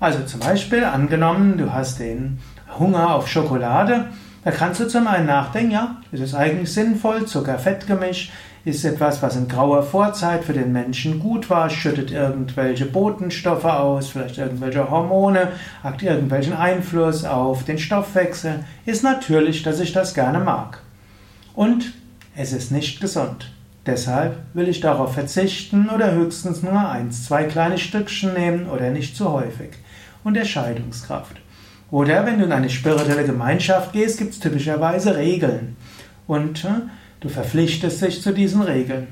[0.00, 2.38] Also zum Beispiel angenommen, du hast den
[2.78, 4.06] Hunger auf Schokolade,
[4.44, 8.32] da kannst du zum einen nachdenken, ja, ist es eigentlich sinnvoll, Zucker-Fett-Gemisch,
[8.64, 14.08] ist etwas, was in grauer Vorzeit für den Menschen gut war, schüttet irgendwelche Botenstoffe aus,
[14.08, 15.48] vielleicht irgendwelche Hormone,
[15.82, 20.82] hat irgendwelchen Einfluss auf den Stoffwechsel, ist natürlich, dass ich das gerne mag.
[21.54, 21.92] Und
[22.36, 23.50] es ist nicht gesund.
[23.86, 29.16] Deshalb will ich darauf verzichten oder höchstens nur eins, zwei kleine Stückchen nehmen oder nicht
[29.16, 29.70] zu häufig.
[30.24, 31.36] Unterscheidungskraft.
[31.90, 35.76] Oder wenn du in eine spirituelle Gemeinschaft gehst, gibt es typischerweise Regeln.
[36.26, 36.82] Und äh,
[37.20, 39.08] Du verpflichtest dich zu diesen Regeln.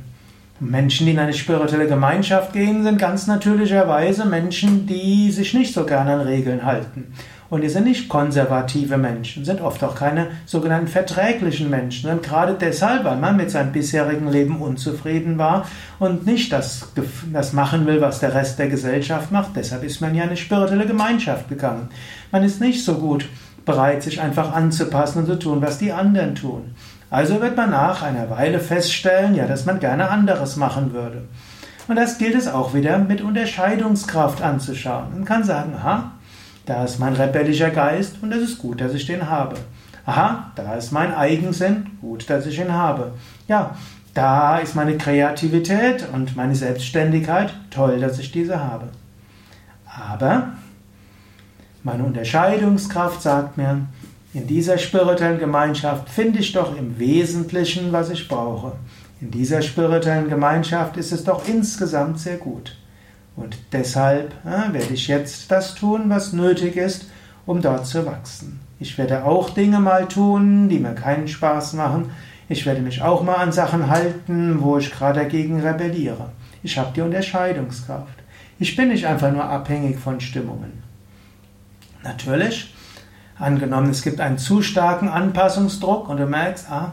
[0.61, 5.85] Menschen, die in eine spirituelle Gemeinschaft gehen, sind ganz natürlicherweise Menschen, die sich nicht so
[5.85, 7.13] gerne an Regeln halten.
[7.51, 12.09] Und die sind nicht konservative Menschen, sind oft auch keine sogenannten verträglichen Menschen.
[12.11, 15.67] Und gerade deshalb, weil man mit seinem bisherigen Leben unzufrieden war
[15.99, 16.89] und nicht das,
[17.33, 20.37] das machen will, was der Rest der Gesellschaft macht, deshalb ist man ja in eine
[20.37, 21.89] spirituelle Gemeinschaft gegangen.
[22.31, 23.29] Man ist nicht so gut
[23.65, 26.75] bereit, sich einfach anzupassen und zu tun, was die anderen tun.
[27.17, 31.23] Also wird man nach einer Weile feststellen, ja, dass man gerne anderes machen würde.
[31.89, 35.15] Und das gilt es auch wieder mit Unterscheidungskraft anzuschauen.
[35.15, 36.13] Man kann sagen, aha,
[36.67, 39.57] da ist mein rebellischer Geist und es ist gut, dass ich den habe.
[40.05, 43.13] Aha, da ist mein Eigensinn, gut, dass ich ihn habe.
[43.49, 43.75] Ja,
[44.13, 48.89] da ist meine Kreativität und meine Selbstständigkeit, toll, dass ich diese habe.
[49.87, 50.49] Aber
[51.83, 53.87] meine Unterscheidungskraft sagt mir,
[54.35, 58.73] in dieser spirituellen Gemeinschaft finde ich doch im Wesentlichen, was ich brauche.
[59.21, 62.77] In dieser spirituellen Gemeinschaft ist es doch insgesamt sehr gut.
[63.35, 67.07] Und deshalb ja, werde ich jetzt das tun, was nötig ist,
[67.47, 68.61] um dort zu wachsen.
[68.79, 72.11] Ich werde auch Dinge mal tun, die mir keinen Spaß machen.
[72.49, 76.31] Ich werde mich auch mal an Sachen halten, wo ich gerade dagegen rebelliere.
[76.63, 78.19] Ich habe die Unterscheidungskraft.
[78.59, 80.83] Ich bin nicht einfach nur abhängig von Stimmungen.
[82.03, 82.75] Natürlich
[83.39, 86.93] Angenommen, es gibt einen zu starken Anpassungsdruck und du merkst, ah,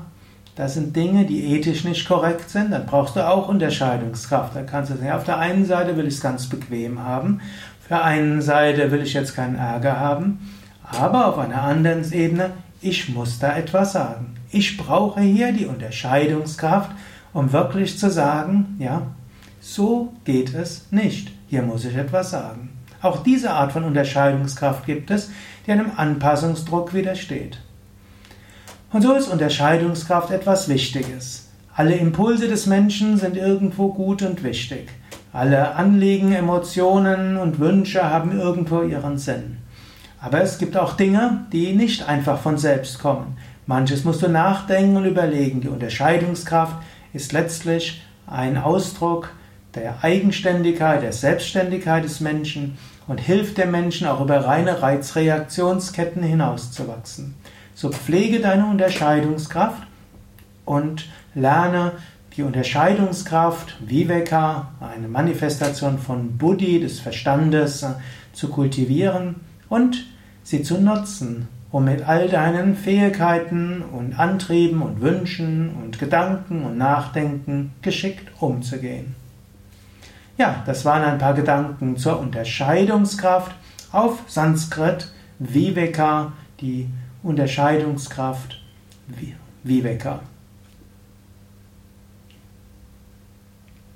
[0.55, 4.55] das sind Dinge, die ethisch nicht korrekt sind, dann brauchst du auch Unterscheidungskraft.
[4.55, 7.39] Da kannst du sagen, auf der einen Seite will ich es ganz bequem haben,
[7.81, 10.51] auf der einen Seite will ich jetzt keinen Ärger haben,
[10.83, 12.51] aber auf einer anderen Ebene,
[12.81, 14.35] ich muss da etwas sagen.
[14.51, 16.91] Ich brauche hier die Unterscheidungskraft,
[17.33, 19.01] um wirklich zu sagen, ja,
[19.59, 21.31] so geht es nicht.
[21.47, 22.69] Hier muss ich etwas sagen.
[23.03, 25.29] Auch diese Art von Unterscheidungskraft gibt es,
[25.67, 27.59] die einem Anpassungsdruck widersteht.
[28.93, 31.49] Und so ist Unterscheidungskraft etwas Wichtiges.
[31.75, 34.87] Alle Impulse des Menschen sind irgendwo gut und wichtig.
[35.33, 39.57] Alle Anliegen, Emotionen und Wünsche haben irgendwo ihren Sinn.
[40.21, 43.35] Aber es gibt auch Dinge, die nicht einfach von selbst kommen.
[43.65, 45.59] Manches musst du nachdenken und überlegen.
[45.59, 46.77] Die Unterscheidungskraft
[47.11, 49.33] ist letztlich ein Ausdruck
[49.75, 52.77] der Eigenständigkeit, der Selbstständigkeit des Menschen
[53.07, 57.35] und hilft dem Menschen auch über reine Reizreaktionsketten hinauszuwachsen.
[57.75, 59.83] So pflege deine Unterscheidungskraft
[60.65, 61.93] und lerne
[62.35, 67.85] die Unterscheidungskraft Viveka, eine Manifestation von Buddhi, des Verstandes,
[68.33, 69.35] zu kultivieren
[69.69, 70.05] und
[70.43, 76.77] sie zu nutzen, um mit all deinen Fähigkeiten und Antrieben und Wünschen und Gedanken und
[76.77, 79.15] Nachdenken geschickt umzugehen.
[80.37, 83.55] Ja, das waren ein paar Gedanken zur Unterscheidungskraft
[83.91, 86.89] auf Sanskrit Viveka, die
[87.21, 88.59] Unterscheidungskraft
[89.63, 90.21] Viveka.